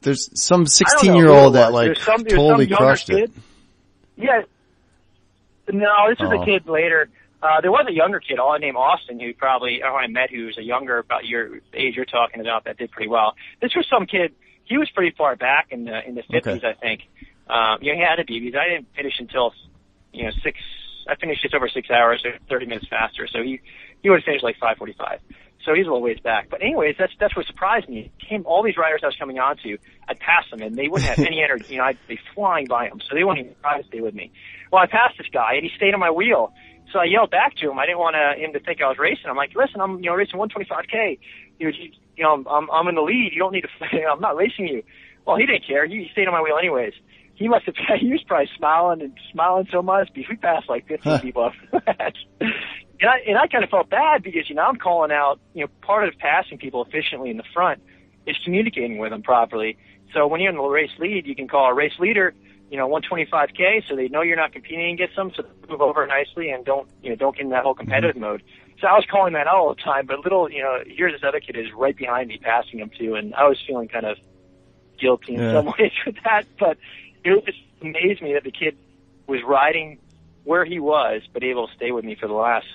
[0.01, 3.17] There's some I don't know sixteen year old that like some, totally crushed kid.
[3.17, 3.31] it.
[4.17, 4.41] Yeah.
[5.71, 6.41] No, this was Oh.
[6.41, 7.09] a kid later.
[7.41, 10.45] Uh, there was a younger kid, all named Austin, who probably, oh, I met who
[10.45, 13.35] was a younger, about your age you're talking about, that did pretty well.
[13.61, 14.33] This was some kid,
[14.63, 16.67] he was pretty far back in the, in the 50s, Okay.
[16.67, 17.01] I think.
[17.47, 19.53] Um, you know, he had be, because I didn't finish until,
[20.11, 20.57] you know, six,
[21.07, 23.61] I finished just over six hours, or 30 minutes faster, so he,
[24.01, 25.19] he would have finished like 545.
[25.65, 26.49] So he's a little ways back.
[26.49, 28.11] But anyways, that's, that's what surprised me.
[28.29, 31.09] Came, all these riders I was coming on onto, I'd pass them and they wouldn't
[31.09, 33.81] have any energy, you know, I'd be flying by them, so they wouldn't even try
[33.81, 34.31] to stay with me.
[34.71, 36.53] Well, I passed this guy and he stayed on my wheel.
[36.93, 37.79] So I yelled back to him.
[37.79, 39.25] I didn't want to, him to think I was racing.
[39.27, 41.19] I'm like, listen, I'm you know racing 125k.
[41.59, 43.31] You know, you, you know, I'm, I'm I'm in the lead.
[43.33, 44.07] You don't need to.
[44.09, 44.83] I'm not racing you.
[45.25, 45.85] Well, he didn't care.
[45.87, 46.93] He stayed on my wheel anyways.
[47.35, 47.75] He must have.
[47.99, 51.19] He was probably smiling and smiling so much because we passed like 15 Huh.
[51.19, 52.13] people after that.
[52.97, 55.37] And I and I kind of felt bad because you know I'm calling out.
[55.53, 57.81] You know, part of passing people efficiently in the front
[58.25, 59.77] is communicating with them properly.
[60.13, 62.33] So when you're in the race lead, you can call a race leader
[62.69, 66.05] you know, 125k, so they know you're not competing against them, so they move over
[66.07, 68.25] nicely and don't, you know, don't get in that whole competitive mm-hmm.
[68.25, 68.43] mode.
[68.81, 71.21] So I was calling that out all the time, but little, you know, here's this
[71.25, 74.17] other kid is right behind me passing him too, and I was feeling kind of
[74.99, 75.53] guilty in Yeah.
[75.53, 76.77] some ways with that, but
[77.25, 78.77] it just amazed me that the kid
[79.27, 79.99] was riding
[80.43, 82.65] where he was, but able to stay with me for the last,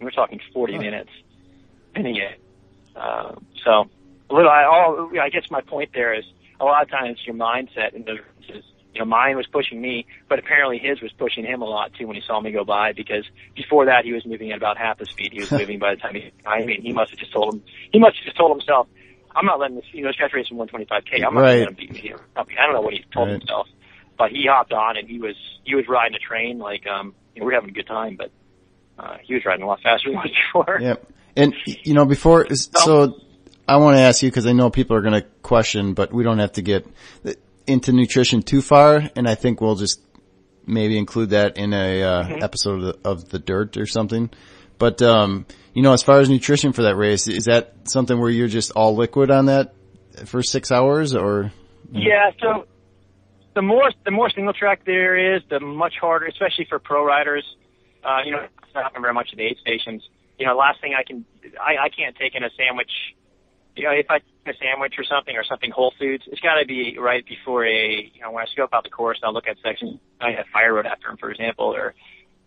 [0.00, 0.80] we're talking 40 Huh.
[0.80, 1.10] minutes,
[1.94, 2.40] pinning it.
[2.96, 3.86] Uh, so
[4.30, 6.24] a little, I, all, I guess my point there is
[6.60, 10.06] a lot of times your mindset in those races, you know, mine was pushing me,
[10.28, 12.92] but apparently his was pushing him a lot too when he saw me go by
[12.92, 13.24] because
[13.56, 16.00] before that he was moving at about half the speed he was moving by the
[16.00, 18.52] time he, I mean, he must have just told him, he must have just told
[18.52, 18.88] himself,
[19.36, 21.60] I'm not letting this, you know, this guy's racing 125k, I'm not Right.
[21.60, 23.40] letting him beat me I don't know what he told Right.
[23.40, 23.68] himself,
[24.22, 27.40] but he hopped on and he was, he was riding a train like, um, you
[27.40, 28.30] know, we we're having a good time, but,
[28.96, 30.78] uh, he was riding a lot faster than was before.
[30.80, 31.06] Yep.
[31.34, 33.16] And you know, before so,
[33.66, 36.22] I want to ask you because I know people are going to question, but we
[36.22, 36.86] don't have to get
[37.66, 40.00] into nutrition too far, and I think we'll just
[40.66, 42.42] maybe include that in a uh, Mhm.
[42.44, 44.30] episode of the, of the Dirt or something.
[44.78, 48.30] But um, you know, as far as nutrition for that race, is that something where
[48.30, 49.74] you're just all liquid on that
[50.26, 51.50] for six hours, or
[51.90, 52.66] Yeah, so
[53.54, 57.44] the more the more single track there is, the much harder, especially for pro riders.
[58.04, 60.02] Uh, you know, it's not happening very much at the aid stations.
[60.38, 61.24] You know, last thing I can,
[61.60, 62.90] I, I can't take in a sandwich.
[63.76, 66.60] You know, if I take a sandwich or something or something Whole Foods, it's got
[66.60, 68.10] to be right before a.
[68.12, 70.00] You know, when I scope out the course, I'll look at sections.
[70.20, 71.94] I have fire road after them, for example, or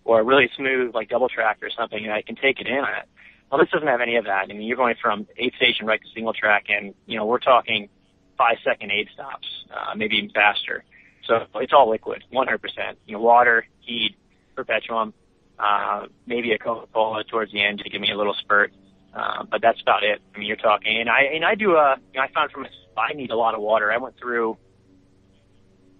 [0.03, 2.77] or a really smooth like double track or something, and I can take it in
[2.77, 3.07] on it.
[3.51, 4.47] Well, this doesn't have any of that.
[4.49, 7.39] I mean, you're going from aid station right to single track, and you know, we're
[7.39, 7.89] talking
[8.37, 10.83] five second aid stops, uh, maybe even faster.
[11.27, 12.59] So it's all liquid, 100%.
[13.05, 14.15] You know, water, HEED,
[14.55, 15.13] perpetuum,
[15.59, 18.71] uh, maybe a Coca-Cola towards the end to give me a little spurt.
[19.13, 20.21] Uh, but that's about it.
[20.33, 22.67] I mean, you're talking, and I, and I do, uh, you know, I found from,
[22.97, 23.91] I need a lot of water.
[23.91, 24.57] I went through,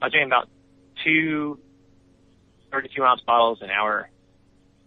[0.02, 0.50] I was doing about
[1.04, 1.60] two
[2.72, 4.10] 32 ounce bottles an hour,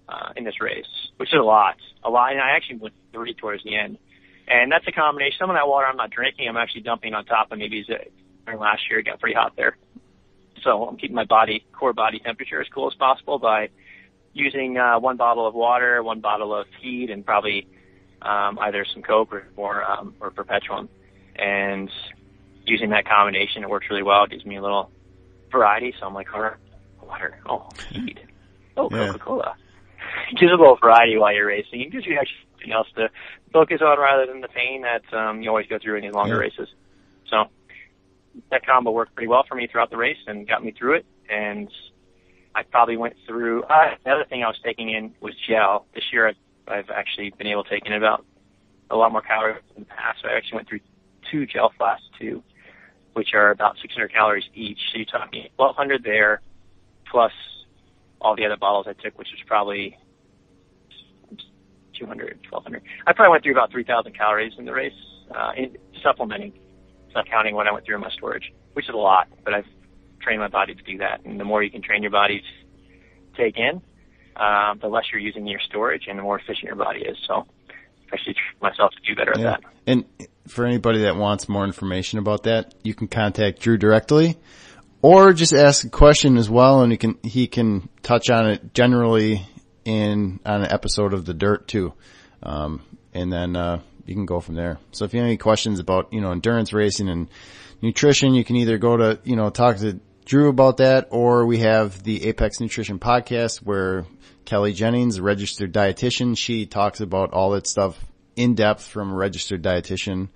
[0.08, 2.32] uh, in this race, which is a lot, a lot.
[2.32, 3.98] And I actually went three towards the end.
[4.46, 5.36] And that's a combination.
[5.38, 6.48] Some of that water I'm not drinking.
[6.48, 7.84] I'm actually dumping on top of maybe
[8.46, 9.00] last year.
[9.00, 9.76] It got pretty hot there.
[10.62, 13.68] So I'm keeping my body, core body temperature as cool as possible by
[14.32, 17.66] using uh, one bottle of water, one bottle of HEED, and probably
[18.22, 20.88] um, either some Coke or or, um, or Perpetuum.
[21.36, 21.90] And
[22.64, 24.24] using that combination, it works really well.
[24.24, 24.90] It gives me a little
[25.50, 25.94] variety.
[25.98, 26.54] So I'm like, right,
[27.02, 28.20] water, oh, HEED,
[28.76, 29.12] oh, Yeah.
[29.12, 29.56] Coca-Cola.
[30.32, 31.80] It gives a little variety while you're racing.
[31.80, 33.08] It gives you actually something else to
[33.52, 36.34] focus on rather than the pain that um, you always go through in these longer
[36.34, 36.40] Yeah.
[36.40, 36.68] races.
[37.30, 37.44] So
[38.50, 41.06] that combo worked pretty well for me throughout the race and got me through it.
[41.30, 41.68] And
[42.54, 43.62] I probably went through.
[43.64, 45.86] Uh, the other thing I was taking in was gel.
[45.94, 48.24] This year I've, I've actually been able to take in about
[48.90, 50.20] a lot more calories than the past.
[50.22, 50.80] So I actually went through
[51.30, 52.42] two gel flasks too,
[53.12, 54.78] which are about 600 calories each.
[54.92, 56.40] So you're talking 1,200 there,
[57.10, 57.32] plus
[58.20, 59.96] all the other bottles I took, which was probably
[61.98, 62.82] 200, 1200.
[63.06, 64.92] I probably went through about 3,000 calories in the race,
[65.34, 66.52] uh, in supplementing,
[67.14, 69.66] not counting what I went through in my storage, which is a lot, but I've
[70.20, 71.24] trained my body to do that.
[71.24, 73.80] And the more you can train your body to take in,
[74.36, 77.16] um, the less you're using your storage and the more efficient your body is.
[77.26, 77.46] So
[78.12, 79.54] I should train myself to do better Yeah.
[79.54, 79.70] at that.
[79.86, 80.04] And
[80.46, 84.36] for anybody that wants more information about that, you can contact Drew directly
[85.02, 88.74] or just ask a question as well and he can, he can touch on it
[88.74, 89.46] generally
[89.84, 91.94] in, on an episode of The Dirt too.
[92.42, 92.82] Um,
[93.14, 94.78] and then, uh, you can go from there.
[94.92, 97.28] So if you have any questions about, you know, endurance racing and
[97.82, 101.58] nutrition, you can either go to, you know, talk to Drew about that or we
[101.58, 104.04] have the Apex Nutrition podcast where
[104.44, 107.98] Kelly Jennings, a registered dietitian, she talks about all that stuff
[108.36, 110.28] in depth from a registered dietitian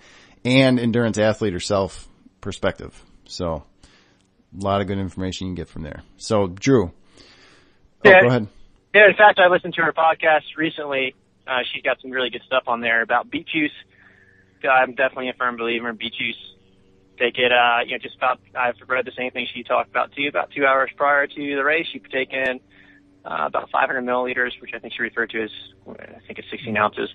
[0.44, 2.08] and endurance athlete herself
[2.40, 3.00] perspective.
[3.26, 3.64] So
[4.58, 6.02] a lot of good information you can get from there.
[6.16, 6.92] So Drew.
[8.04, 8.20] Oh, Yeah.
[8.22, 8.48] go ahead.
[8.94, 11.14] Yeah, in fact, I listened to her podcast recently.
[11.46, 13.72] Uh, she's got some really good stuff on there about beet juice.
[14.68, 16.36] I'm definitely a firm believer in beet juice.
[17.18, 20.12] Take it, uh, you know, just about, I've read the same thing she talked about
[20.12, 21.86] too, about two hours prior to the race.
[21.92, 22.60] Could take in,
[23.24, 25.50] uh, about 500 milliliters, which I think she referred to as,
[25.88, 27.10] I think it's 16 ounces,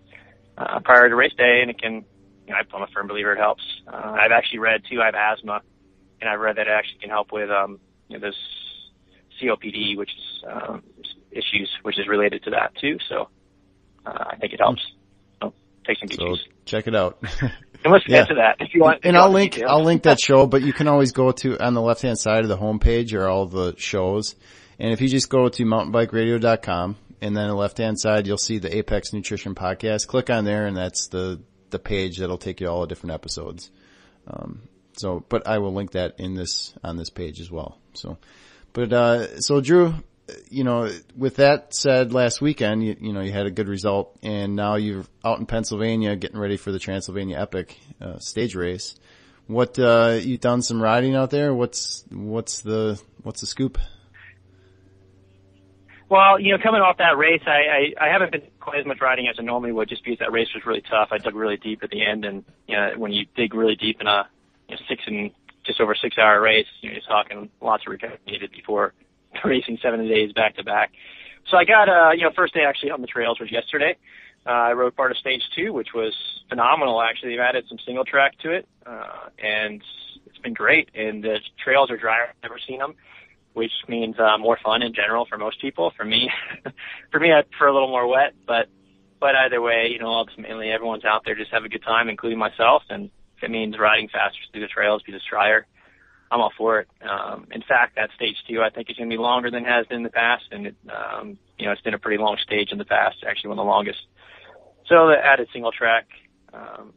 [0.58, 2.06] uh, prior to race day, and it can,
[2.48, 3.63] you know, I'm a firm believer it helps.
[3.88, 5.62] Uh, I've actually read too, I have asthma,
[6.22, 8.36] and I've read that it actually can help with, um, you know, this
[9.42, 10.84] COPD, which is, um,
[11.32, 12.98] issues, which is related to that too.
[13.10, 13.30] So,
[14.08, 14.82] uh, I think it helps.
[15.41, 15.54] So,
[15.86, 17.22] take some beet So check it out.
[17.84, 18.22] And let's yeah.
[18.22, 19.02] get to that if you want.
[19.04, 19.72] and you I'll want link, details.
[19.72, 22.41] I'll link that show, but you can always go to, on the left hand side
[22.41, 24.36] of the homepage are all the shows.
[24.80, 28.58] And if you just go to mountainbikeradio.com and then the left hand side, you'll see
[28.58, 30.08] the Apex Nutrition podcast.
[30.08, 33.13] Click on there and that's the, the page that'll take you to all the different
[33.13, 33.70] episodes.
[34.28, 34.63] Um,
[34.98, 37.80] so, but I will link that in this, on this page as well.
[37.93, 38.17] So,
[38.74, 39.93] but, uh, so Drew,
[40.50, 44.18] you know, with that said, last weekend, you, you know, you had a good result
[44.22, 48.96] and now you're out in Pennsylvania getting ready for the Transylvania Epic, uh, stage race.
[49.48, 51.54] What, uh, you done some riding out there?
[51.54, 53.78] What's, what's the, what's the scoop?
[56.10, 59.02] Well, you know, coming off that race, I, I, I haven't been quite as much
[59.02, 61.10] riding as I normally would just because that race was really tough.
[61.12, 64.02] I dug really deep at the end and, you know, when you dig really deep
[64.02, 64.28] in a
[64.70, 65.32] you know, six and
[65.66, 68.94] just over six hour race, you know, you're talking lots of recovery needed before
[69.46, 70.92] racing seven days back to back.
[71.50, 73.96] So I got, uh, you know, first day actually on the trails was yesterday.
[74.46, 76.13] Uh, I rode part of stage two, which was
[76.50, 77.02] phenomenal.
[77.02, 79.82] Actually, they've added some single track to it, uh, and
[80.26, 80.90] it's been great.
[80.94, 82.30] And the trails are drier.
[82.30, 82.96] I've never seen them
[83.58, 85.92] which means uh, more fun in general for most people.
[85.98, 86.30] For me,
[87.12, 88.68] for me, I prefer a little more wet, but
[89.20, 92.38] but either way, you know, ultimately everyone's out there just have a good time, including
[92.38, 92.84] myself.
[92.88, 95.66] And if it means riding faster through the trails because it's drier,
[96.30, 96.88] I'm all for it.
[97.02, 99.70] Um, in fact, that stage two I think is going to be longer than it
[99.70, 102.38] has been in the past, and it, um, you know, it's been a pretty long
[102.44, 104.00] stage in the past, actually one of the longest.
[104.88, 106.08] So the added single track,
[106.54, 106.94] um,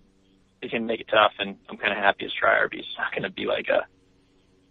[0.62, 2.98] is going to make it tough, and I'm kind of happy as trier because it's
[2.98, 3.86] not going to be like a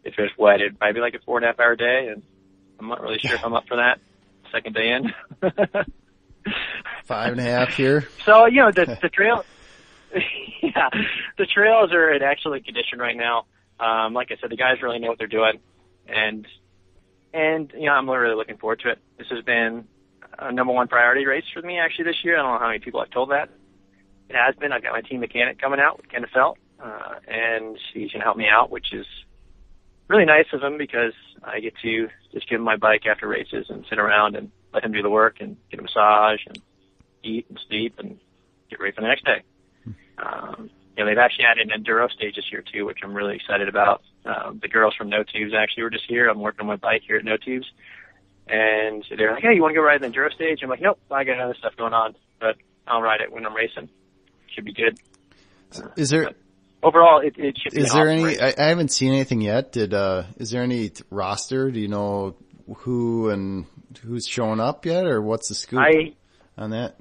[0.03, 2.23] if it's wet, it might be like a four and a half hour day, and
[2.79, 3.99] I'm not really sure if I'm up for that
[4.51, 5.13] second day in.
[7.05, 8.07] Five and a half here.
[8.25, 9.43] so you know the the trail,
[10.61, 10.89] yeah,
[11.37, 13.45] the trails are in excellent condition right now.
[13.79, 15.59] Um, like I said, the guys really know what they're doing,
[16.07, 16.45] and
[17.33, 18.99] and you know I'm really looking forward to it.
[19.17, 19.85] This has been
[20.37, 22.37] a number one priority race for me actually this year.
[22.37, 23.49] I don't know how many people I've told that.
[24.29, 24.71] It has been.
[24.71, 28.47] I've got my team mechanic coming out Kenneth Felt, uh, and he's gonna help me
[28.51, 29.05] out, which is
[30.07, 31.13] really nice of him because
[31.43, 34.83] I get to just give him my bike after races and sit around and let
[34.83, 36.59] him do the work and get a massage and
[37.23, 38.19] eat and sleep and
[38.69, 39.43] get ready for the next day.
[40.17, 43.37] Um, you know, they've actually added an enduro stage this year too, which I'm really
[43.37, 44.01] excited about.
[44.25, 46.27] Um, the girls from No Tubes actually were just here.
[46.27, 47.65] I'm working on my bike here at No Tubes.
[48.49, 50.59] And they're like, hey, you want to go ride the enduro stage?
[50.61, 53.55] I'm like, nope, I got other stuff going on, but I'll ride it when I'm
[53.55, 53.87] racing.
[54.53, 54.99] Should be good.
[55.95, 56.31] Is there,
[56.83, 58.37] Overall, it, it should be is there any.
[58.37, 59.71] I, I haven't seen anything yet.
[59.71, 61.71] Did, uh, is there any roster?
[61.71, 62.35] Do you know
[62.79, 63.67] who and
[64.03, 66.15] who's showing up yet or what's the scoop I
[66.57, 66.97] on that?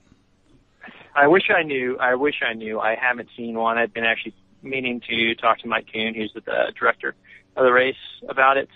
[1.14, 1.96] I wish I knew.
[1.98, 2.78] I wish I knew.
[2.80, 3.78] I haven't seen one.
[3.78, 7.14] I've been actually meaning to talk to Mike Kuhn, who's the, the director
[7.56, 7.96] of the race,
[8.28, 8.68] about it.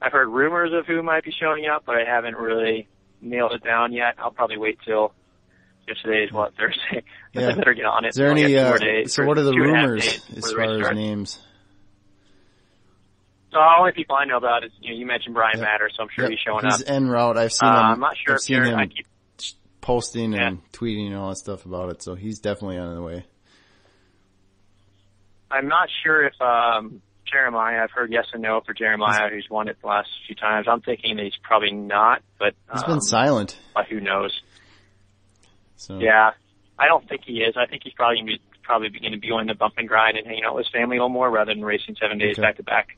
[0.00, 2.88] I've heard rumors of who might be showing up, but I haven't really
[3.20, 4.14] nailed it down yet.
[4.18, 5.12] I'll probably wait till
[5.88, 7.02] just today is what Thursday.
[7.34, 7.50] Yeah.
[7.50, 8.08] I better get on it.
[8.08, 9.74] Is there any, got two more uh, days, so what are the two and a
[9.76, 11.38] half rumors as the far as names?
[13.52, 15.64] So the only people I know about is you know you mentioned Brian Yep.
[15.66, 16.80] Matter, so I'm sure Yep, he's showing He's up.
[16.80, 17.36] He's en route.
[17.36, 17.84] I've seen Uh, him.
[17.92, 18.64] I'm not sure I've if seen you're.
[18.66, 19.06] him I keep
[19.80, 20.48] posting Yeah.
[20.48, 22.02] and tweeting and all that stuff about it.
[22.02, 23.24] So he's definitely on the way.
[25.50, 27.82] I'm not sure if um Jeremiah.
[27.84, 30.66] I've heard yes and no for Jeremiah, who's won it the last few times.
[30.68, 33.58] I'm thinking that he's probably not, but He's um, been silent.
[33.74, 34.38] but who knows?
[35.76, 36.30] So Yeah,
[36.78, 37.54] I don't think he is.
[37.56, 40.16] I think he's probably gonna be, probably going to be going to bump and grind
[40.16, 42.56] and hanging out with his family a little more rather than racing seven days back
[42.56, 42.96] to back.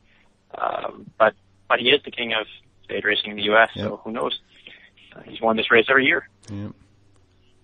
[0.56, 1.34] Um, But
[1.68, 2.46] but he is the king of
[2.84, 3.70] stage racing in the U.S.
[3.74, 3.86] Yep.
[3.86, 4.38] So who knows?
[5.14, 6.28] Uh, he's won this race every year.
[6.50, 6.68] yeah.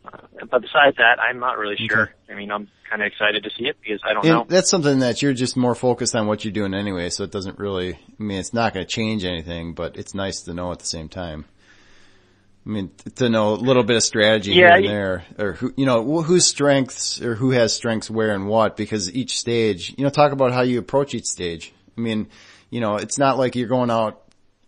[0.05, 0.19] Uh,
[0.51, 2.13] but besides that, I'm not really sure.
[2.31, 4.47] I mean, I'm kind of excited to see it because I don't And know.
[4.49, 7.59] that's something that you're just more focused on what you're doing anyway, so it doesn't
[7.59, 10.79] really, I mean, it's not going to change anything, but it's nice to know at
[10.79, 11.45] the same time.
[12.65, 15.73] I mean, to know a little bit of strategy Yeah, here and there, or who,
[15.77, 19.93] you know, wh- whose strengths or who has strengths where and what, because each stage,
[19.99, 21.73] you know, talk about how you approach each stage.
[21.99, 22.29] I mean,
[22.71, 24.23] you know, it's not like you're going out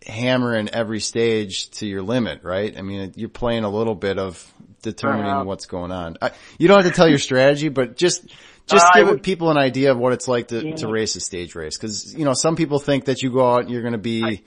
[0.05, 2.77] hammering every stage to your limit, right?
[2.77, 5.43] I mean, you're playing a little bit of determining Uh-huh.
[5.43, 6.17] what's going on.
[6.21, 8.25] I, you don't have to tell your strategy, but just,
[8.67, 10.75] just Uh, give would- people an idea of what it's like to, Yeah.
[10.77, 11.75] to race a stage race.
[11.77, 14.41] Cause, you know, some people think that you go out and you're going to be,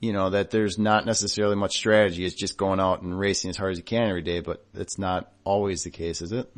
[0.00, 2.24] you know, that there's not necessarily much strategy.
[2.24, 4.98] It's just going out and racing as hard as you can every day, but it's
[4.98, 6.50] not always the case, is it?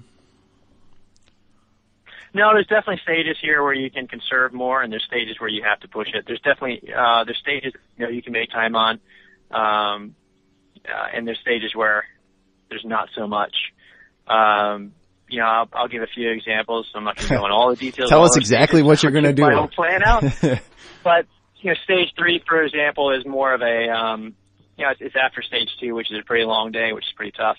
[2.32, 5.62] No, there's definitely stages here where you can conserve more, and there's stages where you
[5.64, 6.24] have to push it.
[6.26, 9.00] There's definitely uh, there's stages you know you can make time on,
[9.50, 10.14] um,
[10.88, 12.04] uh, and there's stages where
[12.68, 13.54] there's not so much.
[14.28, 14.92] Um,
[15.28, 16.90] you know, I'll, I'll give a few examples.
[16.94, 18.08] I'm not going to go into all the details.
[18.10, 19.42] Tell us exactly what you're going to do.
[19.42, 20.22] My whole plan out.
[21.04, 21.26] but
[21.60, 24.34] you know, stage three, for example, is more of a um,
[24.76, 27.12] you know, it's, it's after stage two, which is a pretty long day, which is
[27.14, 27.56] pretty tough.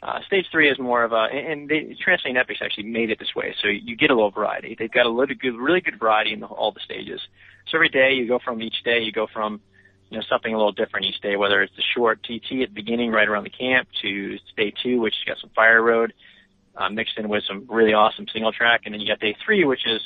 [0.00, 3.34] Uh, stage three is more of a, and they, Trans-Sylvania Epics actually made it this
[3.34, 4.76] way, so you get a little variety.
[4.78, 7.20] They've got a little good, really good variety in the, all the stages.
[7.68, 9.60] So every day you go from each day, you go from,
[10.08, 12.74] you know, something a little different each day, whether it's the short TT at the
[12.74, 16.12] beginning, right around the camp, to day two, which has got some fire road,
[16.76, 19.64] uh, mixed in with some really awesome single track, and then you got day three,
[19.64, 20.00] which is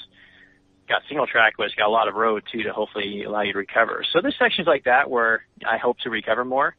[0.88, 3.52] got single track, but it's got a lot of road too to hopefully allow you
[3.52, 4.04] to recover.
[4.10, 6.76] So there's sections like that where I hope to recover more.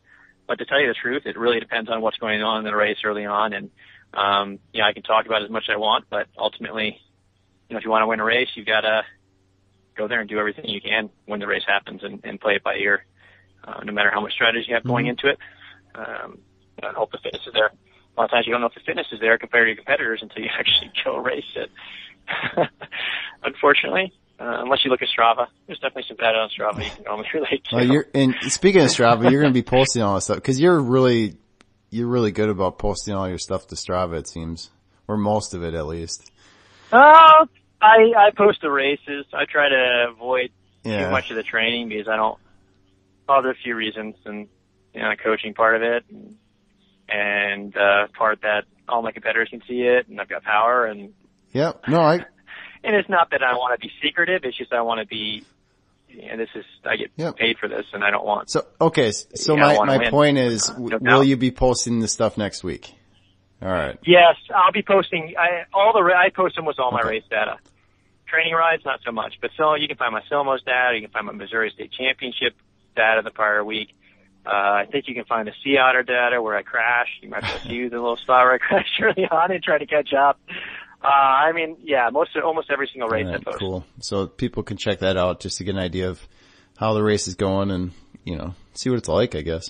[0.48, 2.76] But to tell you the truth, it really depends on what's going on in the
[2.76, 3.54] race early on.
[3.54, 3.70] And,
[4.14, 7.00] um, you know, I can talk about it as much as I want, but ultimately,
[7.70, 9.04] you know, if you want to win a race, you've got to
[9.96, 12.64] go there and do everything you can when the race happens and, and play it
[12.64, 13.06] by ear,
[13.64, 15.10] uh, no matter how much strategy you have going Mhm.
[15.10, 15.38] into it.
[15.96, 16.40] Um,
[16.82, 17.68] and hope the fitness is there.
[17.68, 19.76] A lot of times you don't know if the fitness is there compared to your
[19.78, 21.72] competitors until you actually go race it.
[23.44, 27.04] Unfortunately, uh, unless you look at Strava, there's definitely some data on Strava you can
[27.06, 27.76] normally relate to.
[27.78, 30.60] Well, you're, and speaking of Strava, you're going to be posting all this stuff because
[30.60, 31.38] you're really,
[31.90, 34.18] you're really good about posting all your stuff to Strava.
[34.20, 34.70] It seems,
[35.08, 36.30] or most of it at least.
[36.92, 37.46] Uh,
[37.82, 39.26] I I post the races.
[39.34, 40.52] I try to avoid
[40.84, 41.06] Yeah.
[41.06, 42.38] too much of the training because I don't.
[43.28, 44.48] Well, a few reasons, and
[44.94, 46.36] you know, the coaching part of it, and,
[47.10, 51.14] and uh, part that all my competitors can see it, and I've got power, and
[51.54, 51.88] Yep.
[51.88, 52.26] No, I,
[52.84, 54.42] and it's not that I want to be secretive.
[54.44, 55.44] It's just I want to be.
[56.30, 57.38] And this is I get Yep.
[57.38, 58.50] paid for this, and I don't want.
[58.52, 59.12] so, okay.
[59.12, 60.12] So my, my win.
[60.12, 62.94] point is, Uh, no will you be posting the stuff next week?
[63.64, 63.98] All right.
[64.06, 65.34] Yes, I'll be posting.
[65.40, 67.58] I all the I post almost all my race data.
[68.28, 70.96] Training rides, not so much, but so you can find my Syllamo's data.
[70.96, 72.54] You can find my Missouri State Championship
[72.96, 73.90] data the prior week.
[74.46, 77.22] Uh, I think you can find the Sea Otter data where I crashed.
[77.24, 79.64] You might be able to see the little spot where I crashed early on and
[79.64, 80.40] try to catch up.
[81.04, 83.60] Uh, I mean, yeah, most almost every single race right, post.
[83.60, 83.84] cool.
[84.00, 86.26] So people can check that out just to get an idea of
[86.78, 87.92] how the race is going and,
[88.24, 89.70] you know, see what it's like, I guess.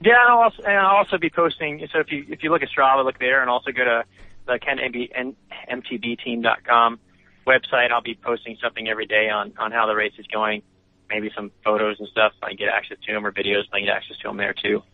[0.00, 1.84] Yeah, and I'll also, and I'll also be posting.
[1.92, 4.04] So if you if you look at Strava, look there, and also go to
[4.46, 7.00] the KenMTBteam.com
[7.46, 7.90] website.
[7.90, 10.62] I'll be posting something every day on on how the race is going,
[11.10, 12.32] maybe some photos and stuff.
[12.42, 13.64] I get access to them or videos.
[13.72, 14.84] I get access to them there too,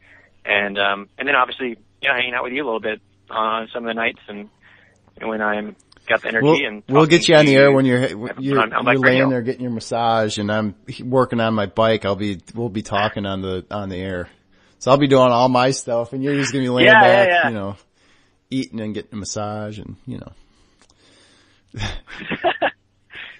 [0.46, 3.68] and um and then obviously you know hanging out with you a little bit on
[3.72, 4.48] some of the nights and,
[5.20, 7.86] and when I'm got the energy We'll, and we'll get you on the air when
[7.86, 8.06] you're,
[8.38, 9.00] you're, on- on you're radio.
[9.20, 12.04] laying there getting your massage and I'm working on my bike.
[12.04, 14.28] I'll be, we'll be talking on the, on the air.
[14.80, 17.24] So I'll be doing all my stuff and you're just gonna be laying Yeah, yeah,
[17.24, 17.48] back, yeah.
[17.48, 17.76] you know,
[18.50, 20.32] eating and getting a massage and, you know.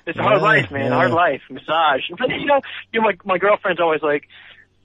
[0.07, 0.91] it's a hard life, man.
[0.93, 1.43] Hard life.
[1.51, 2.01] Massage.
[2.19, 2.61] But you know,
[2.93, 4.25] you know, my my girlfriend's always like,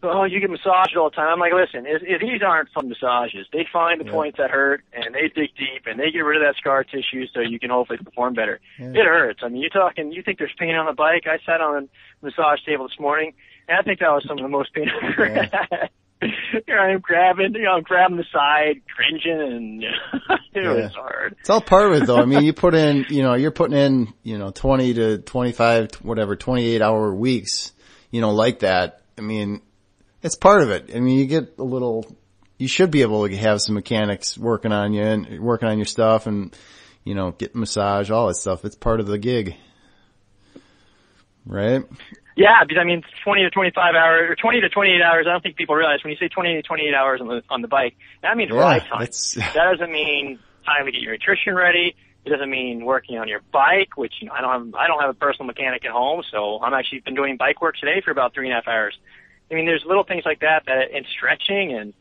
[0.04, 2.90] "Oh, you get massaged all the time." I'm like, "Listen, if, if these aren't fun
[2.90, 3.48] massages.
[3.54, 4.12] They find the Yeah.
[4.12, 7.26] points that hurt, and they dig deep, and they get rid of that scar tissue,
[7.34, 8.60] so you can hopefully perform better.
[8.80, 8.90] Yeah.
[8.90, 9.40] It hurts.
[9.44, 10.12] I mean, you're talking.
[10.12, 11.24] You think there's pain on the bike?
[11.28, 13.34] I sat on a massage table this morning,
[13.68, 15.46] and I think that was some of the most pain I've ever Yeah.
[15.72, 15.90] had.
[16.66, 19.84] Here I am grabbing, you know, I'm grabbing the side, cringing, and
[20.54, 20.74] it Yeah.
[20.74, 21.38] was hard.
[21.40, 22.18] It's all part of it though.
[22.18, 25.92] I mean, you put in, you know, you're putting in, you know, 20 to 25,
[26.04, 27.72] whatever, 28 hour weeks,
[28.12, 29.00] you know, like that.
[29.18, 29.62] I mean,
[30.22, 30.92] it's part of it.
[30.96, 32.06] I mean, you get a little,
[32.58, 35.86] you should be able to have some mechanics working on you and working on your
[35.86, 36.56] stuff and,
[37.04, 38.66] you know, get massage, all that stuff.
[38.66, 39.56] It's part of the gig.
[41.46, 41.84] right?
[42.36, 45.26] Yeah, because I mean, 20 to 25 hours, or 20 to 28 hours.
[45.28, 47.62] I don't think people realize when you say 20 to 28 hours on the on
[47.62, 49.08] the bike, that means Yeah, ride time.
[49.36, 51.96] That doesn't mean time to get your nutrition ready.
[52.26, 54.76] It doesn't mean working on your bike, which you know I don't have.
[54.76, 57.76] I don't have a personal mechanic at home, so I'm actually been doing bike work
[57.76, 58.98] today for about three and a half hours.
[59.52, 61.94] I mean, there's little things like that that and stretching and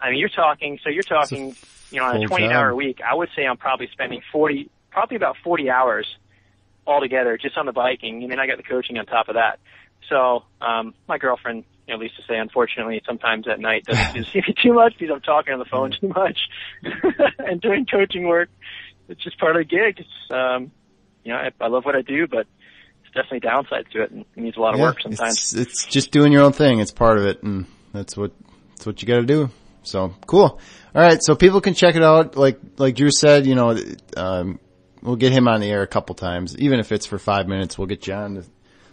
[0.00, 0.78] I mean, you're talking.
[0.82, 1.56] So you're talking,
[1.90, 2.52] you know, on a 20 job.
[2.52, 3.00] hour week.
[3.00, 6.06] I would say I'm probably spending 40, probably about 40 hours
[6.86, 9.60] altogether just on the biking, and then I got the coaching on top of that.
[10.10, 14.54] So um, my girlfriend, you know, Lisa say, unfortunately, sometimes at night doesn't see me
[14.62, 16.38] too much because I'm talking on the phone too much
[17.38, 18.50] and doing coaching work.
[19.08, 20.00] It's just part of the gig.
[20.00, 20.70] It's um,
[21.24, 22.46] you know, I, I love what I do, but
[23.14, 25.52] definitely downsides to it, and it needs a lot of Yeah, work sometimes.
[25.52, 26.80] It's, it's just doing your own thing.
[26.80, 28.32] It's part of it, and that's what
[28.70, 29.50] that's what you got to do.
[29.82, 30.60] So cool.
[30.94, 32.36] All right, so people can check it out.
[32.36, 33.78] Like like Drew said, you know,
[34.16, 34.58] um,
[35.02, 37.78] we'll get him on the air a couple times, even if it's for five minutes.
[37.78, 38.44] We'll get John to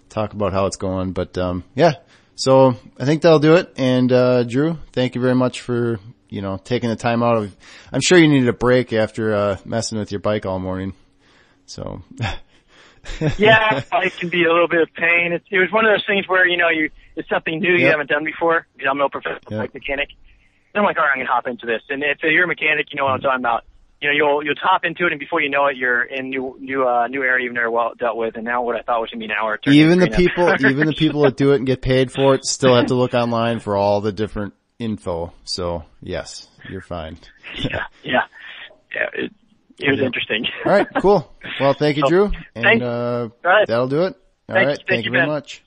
[0.09, 1.13] talk about how it's going.
[1.13, 1.93] But um, yeah,
[2.35, 3.73] so I think that'll do it.
[3.77, 5.99] And uh, Drew, thank you very much for
[6.29, 7.55] you know taking the time out of.
[7.91, 10.93] I'm sure you needed a break after uh, messing with your bike all morning.
[11.65, 12.01] So.
[13.37, 15.33] yeah, it can be a little bit of pain.
[15.33, 17.85] It, it was one of those things where you know you it's something new you
[17.85, 17.91] Yep.
[17.91, 18.67] haven't done before.
[18.77, 19.73] You know, I'm no professional Yep.
[19.73, 20.09] mechanic.
[20.73, 21.81] And I'm like, all right, I'm gonna hop into this.
[21.89, 23.63] And if you're a mechanic, you know what I'm talking about.
[23.99, 26.57] You know, you'll you'll hop into it, and before you know it, you're in new
[26.59, 28.35] new uh, new area you've never well dealt with.
[28.35, 29.59] And now what I thought was gonna be an hour.
[29.67, 31.81] even the into three and a people, even the people that do it and get
[31.81, 35.33] paid for it still have to look online for all the different info.
[35.43, 37.19] So yes, you're fine.
[37.55, 38.21] yeah, yeah,
[38.95, 39.09] yeah.
[39.13, 39.33] It,
[39.83, 40.05] it was Yep.
[40.07, 40.45] interesting.
[40.65, 41.35] All right, cool.
[41.59, 42.31] Well, thank you, Drew.
[42.55, 43.67] And, uh, All right.
[43.67, 44.15] that'll do it.
[44.49, 44.77] All Thank- right.
[44.77, 45.63] thank Thank you, you very much.